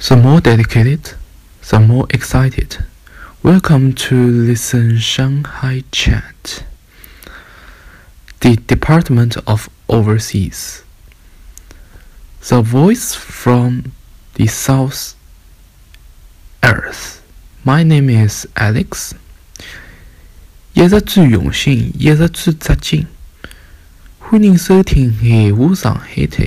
[0.00, 1.14] The more dedicated,
[1.68, 2.84] the more excited.
[3.42, 6.64] Welcome to listen Shanghai Chat.
[8.40, 10.82] The Department of Overseas.
[12.48, 13.92] The voice from
[14.34, 15.14] the South
[16.62, 17.20] Earth.
[17.64, 19.12] My name is Alex.
[20.74, 23.06] 一日最用心，一日最扎劲。
[24.18, 26.46] 欢迎收听《闲话上海滩》，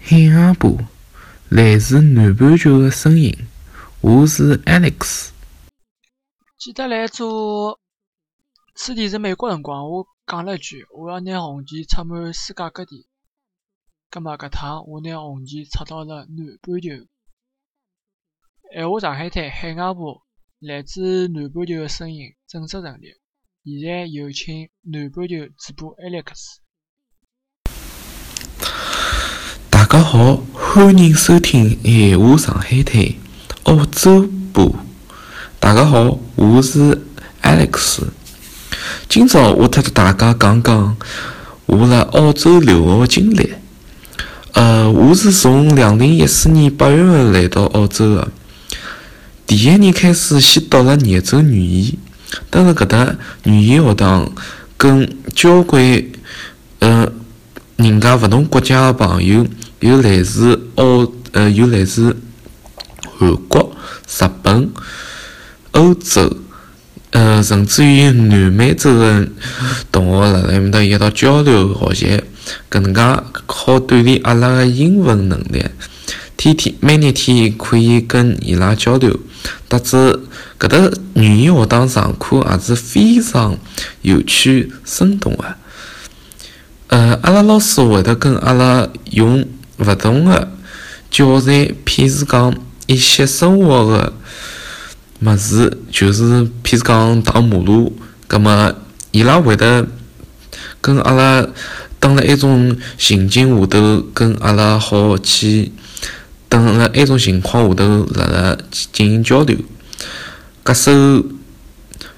[0.00, 0.80] 海外部。
[1.55, 3.33] 来自南半球的声音，
[4.01, 5.29] 我是 Alex。
[6.57, 7.79] 记得来做
[8.75, 13.07] 此地是美国辰光，我讲了一句，我要拿红旗插满世界各地。
[14.09, 16.89] 葛末搿趟我拿红旗插到了南半球。
[18.73, 20.23] 闲话上海滩海外部
[20.59, 23.13] 来自南半球的声音正式成立。
[23.63, 26.57] 现在有请南半球主播 Alex。
[29.71, 30.35] 大家好，
[30.75, 33.01] 欢迎收听《闲话上海滩》
[33.63, 34.75] 澳洲部。
[35.57, 37.01] 大家好，我是
[37.41, 37.99] Alex。
[39.07, 40.97] 今朝我特大家讲讲
[41.65, 43.53] 我辣澳洲留学的经历。
[44.51, 48.27] 呃，我是从两零一四年八月份来到澳洲的。
[49.47, 51.93] 第一年开始先读了热州语言，
[52.51, 54.29] 蹲辣搿搭语言学堂，
[54.75, 56.03] 跟交关
[56.79, 57.09] 呃
[57.77, 59.47] 人家勿同国家的朋友。
[59.85, 62.17] 有来自澳，呃，有来自
[63.19, 63.71] 韩国、
[64.07, 64.71] 日本、
[65.73, 66.37] 欧洲，
[67.11, 69.27] 呃，甚至于南美洲的
[69.91, 72.23] 同学辣辣埃面搭一道交流学习，
[72.71, 73.01] 搿能介
[73.45, 75.63] 好锻炼阿拉个英文能力。
[76.35, 79.19] 天天每日天可以跟伊拉交流，
[79.69, 80.19] 导致
[80.59, 80.77] 搿搭
[81.13, 83.55] 语言学堂上课也是非常
[84.01, 85.45] 有趣、生动个。
[86.87, 89.45] 呃，阿拉老师会得跟阿拉用。
[89.77, 90.51] 勿同个
[91.11, 92.55] 教材，譬如讲
[92.87, 94.13] 一些生活个
[95.21, 97.97] 物事，就是譬如讲荡马路，
[98.27, 98.73] 葛末
[99.11, 99.87] 伊拉会得
[100.81, 101.47] 跟阿拉
[101.99, 105.71] 蹲辣一种情境下头，跟阿拉好去
[106.47, 109.57] 蹲辣一种情况下头辣辣进行交流。
[110.63, 111.25] 搿首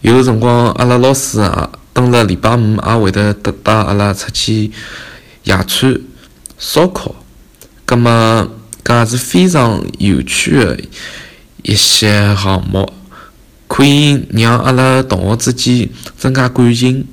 [0.00, 4.70] 有辰光，阿拉老师也蹲辣礼拜五也会得带带阿拉出去
[5.44, 6.00] 野餐、
[6.58, 7.14] 烧烤。
[7.90, 8.48] 葛么，
[8.84, 10.80] 搿也是非常有趣的
[11.62, 12.88] 一些项目，
[13.66, 17.04] 可以让阿拉同学之间增加感情，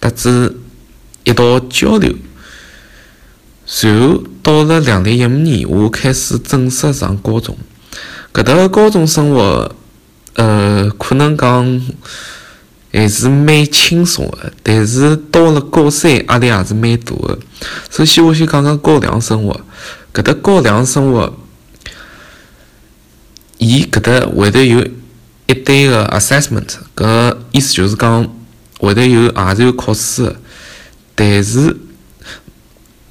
[0.00, 0.56] 导致
[1.22, 2.12] 一道交流。
[3.64, 7.56] 随后到了两零一五年，我开始正式上高中。
[8.34, 9.70] 搿搭个高中生活，
[10.34, 11.82] 呃，可能讲
[12.92, 17.38] 还是蛮轻松的，但是到了高三，压力也是蛮大的。
[17.88, 19.60] 首先，我先讲讲高两生活。
[20.16, 21.30] 搿搭高两生活，
[23.58, 24.82] 伊搿搭会得有
[25.46, 26.66] 一堆个 assessment，
[26.96, 28.26] 搿意思就是讲
[28.78, 30.34] 会得有也是有考试，
[31.14, 31.76] 但是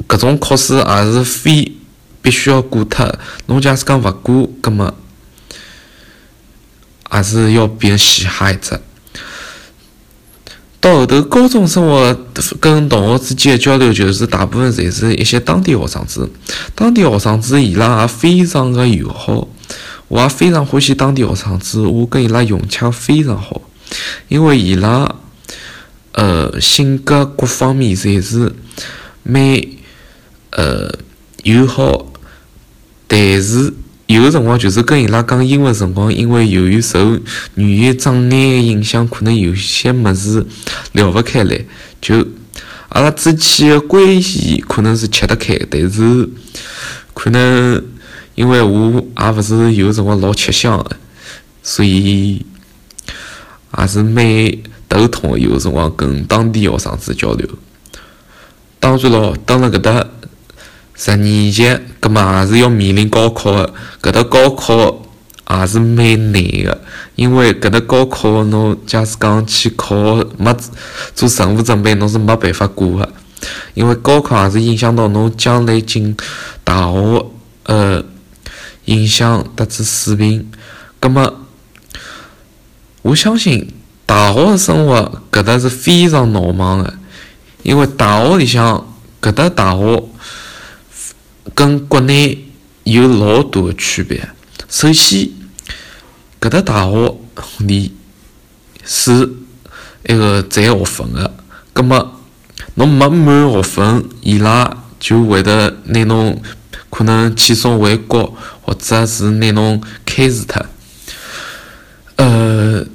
[0.07, 1.71] 搿种考试也是非
[2.23, 3.07] 必须要过脱，
[3.45, 4.91] 侬假使讲勿过，葛末
[7.13, 8.79] 也是要被人嘻哈一只。
[10.85, 12.16] 到后头，高中生活
[12.59, 16.29] 跟同学之间的交流，就是大部分侪是一些当地学生子。
[16.75, 19.47] 当地学生子伊拉也非常的友好，
[20.07, 23.63] 我也非常欢喜当地学生子，我跟伊拉融洽非常好，
[24.28, 25.16] 因为伊拉
[26.12, 28.53] 呃性格各方面侪是
[29.23, 29.59] 蛮
[30.52, 30.94] 呃
[31.41, 32.06] 友好，
[33.07, 33.73] 但是。
[34.07, 37.19] 有个辰光就是跟伊拉讲英文辰光，因为由于受
[37.55, 40.45] 语言障碍的影响，可能有些么子
[40.91, 41.59] 聊勿开来。
[41.99, 42.16] 就
[42.89, 46.29] 阿拉之间的关系可能是吃得开，但是
[47.16, 47.83] 可能
[48.35, 50.97] 因为我也勿是有辰光老吃香的，
[51.63, 52.45] 所以
[53.79, 54.23] 也是蛮
[54.87, 55.39] 头痛的。
[55.39, 57.49] 有辰光跟当地学生子交流，
[58.79, 60.07] 当然咯，蹲了搿搭。
[60.97, 63.73] 十年级，葛末也是要面临高考的。
[64.01, 65.02] 搿搭高考
[65.49, 66.81] 也是蛮难的，
[67.16, 69.93] 因为搿搭高考侬假使讲去考
[70.37, 70.55] 没
[71.14, 73.09] 做任何准备，侬是没办法过的。
[73.73, 76.16] 因为高考也是影响到侬将来进
[76.64, 77.25] 大学，
[77.64, 78.02] 呃，
[78.85, 80.49] 影响导致水平。
[81.02, 81.41] 葛末
[83.02, 83.69] 我相信
[84.05, 86.93] 大学的生活搿搭是非常闹忙的，
[87.64, 88.87] 因为大学里向
[89.22, 90.03] 搿搭大学。
[91.55, 92.46] 跟国内
[92.84, 94.29] 有老大的区别。
[94.67, 95.29] 首先，
[96.41, 97.17] 搿搭大学
[97.59, 97.93] 里
[98.84, 99.34] 是
[100.07, 101.34] 一个赚学分的，
[101.72, 102.19] 葛末
[102.75, 106.41] 侬没满学分，伊拉就会得拿侬
[106.90, 110.66] 可能遣送回国，或者是拿侬开除脱。
[112.17, 112.85] 呃，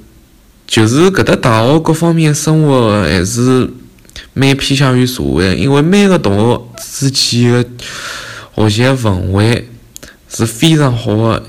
[0.67, 3.71] 就是搿搭大学各方面生活还是
[4.33, 7.65] 蛮偏向于社会，因为每个同学之间的
[8.69, 9.69] 学习氛围
[10.29, 11.43] 是非常好的。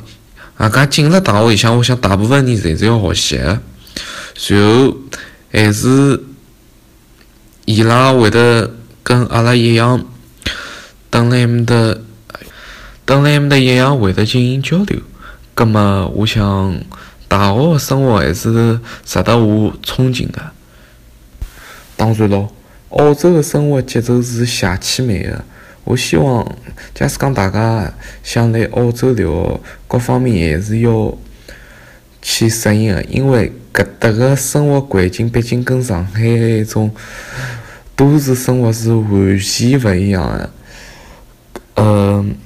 [0.58, 3.60] 外加进了大学里向，我想大部分人侪是要学习的，
[4.48, 4.96] 然后
[5.50, 6.22] 还是
[7.64, 8.72] 伊拉会得
[9.02, 10.04] 跟阿拉一样，
[11.10, 11.74] 等辣埃面搭，
[13.04, 15.00] 等辣埃面搭一样会得进行交流。
[15.54, 16.80] 葛末我想，
[17.26, 20.40] 大学个生活还是值得我憧憬的。
[21.96, 22.52] 当然咯，
[22.90, 25.44] 澳洲个生活节奏是邪气慢个。
[25.84, 26.56] 我希望，
[26.94, 27.92] 假使讲大家
[28.22, 31.16] 想来澳洲留学，各方面还是要
[32.22, 36.90] 去适应个，因为搿搭个生活环境毕竟跟上海那种
[37.96, 40.50] 都市生活是完全勿一样个。
[41.74, 42.36] 嗯，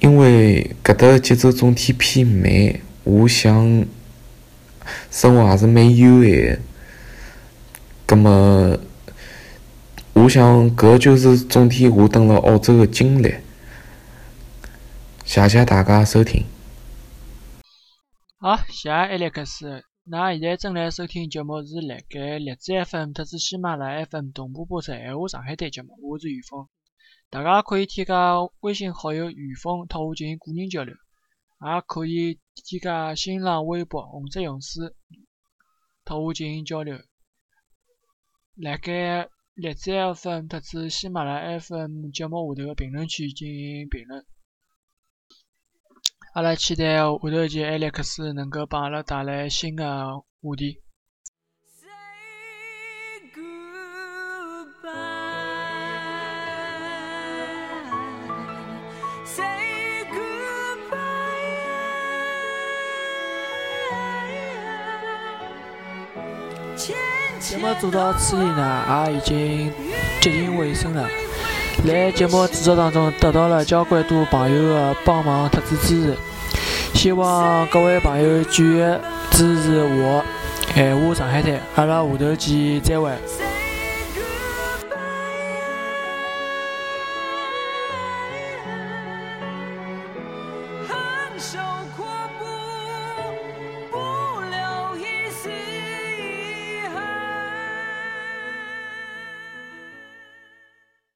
[0.00, 2.74] 因为搿搭个节奏总体偏慢，
[3.04, 3.86] 我想
[5.10, 6.58] 生活还是蛮悠闲个。
[8.06, 8.78] 葛末。
[10.14, 13.34] 我想，搿就是总体我蹲辣澳洲个经历。
[15.24, 16.44] 谢谢大家收听。
[18.38, 19.82] 好，谢谢艾利克斯。
[20.06, 26.68] 㑚现在正在收听节目是辣盖荔枝 FM 特子喜马拉雅 FM 同步播出《闲话上海滩》节目，我是雨峰。
[27.30, 34.94] 大家可以添加微信好友雨峰，和我进行个人交流，也可以添加新浪微博红色勇士，
[36.04, 36.98] 和我进行交流。
[38.56, 39.26] 辣盖。
[39.62, 44.26] 荔枝 FM 特子喜马拉雅 FM 节目下头个评论区进行评论，
[46.34, 50.81] 阿拉期待下头期艾利克斯能够帮阿拉带来新个话题。
[67.52, 69.70] 节目做到此地呢，也已经
[70.22, 71.06] 接近尾声了。
[71.86, 76.16] 在节目制作当中，得到了交关多朋友的帮忙特子支持，
[76.94, 78.82] 希望各位朋友继续
[79.32, 80.24] 支持我
[80.74, 83.12] 《闲话上海滩》，阿拉下头见，再会。